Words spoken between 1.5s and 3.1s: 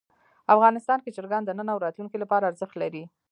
نن او راتلونکي لپاره ارزښت لري.